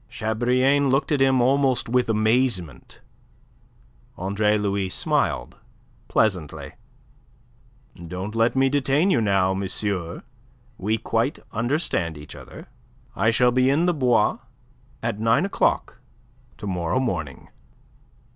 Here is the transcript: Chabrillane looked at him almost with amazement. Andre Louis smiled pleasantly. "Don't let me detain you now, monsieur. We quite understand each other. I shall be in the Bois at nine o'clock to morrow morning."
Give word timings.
Chabrillane 0.09 0.89
looked 0.89 1.11
at 1.11 1.21
him 1.21 1.41
almost 1.41 1.87
with 1.87 2.09
amazement. 2.09 3.01
Andre 4.17 4.57
Louis 4.57 4.89
smiled 4.89 5.57
pleasantly. 6.07 6.73
"Don't 8.07 8.33
let 8.33 8.55
me 8.55 8.67
detain 8.67 9.11
you 9.11 9.21
now, 9.21 9.53
monsieur. 9.53 10.23
We 10.79 10.97
quite 10.97 11.37
understand 11.51 12.17
each 12.17 12.35
other. 12.35 12.67
I 13.15 13.29
shall 13.29 13.51
be 13.51 13.69
in 13.69 13.85
the 13.85 13.93
Bois 13.93 14.39
at 15.03 15.19
nine 15.19 15.45
o'clock 15.45 15.99
to 16.57 16.65
morrow 16.65 16.99
morning." 16.99 17.49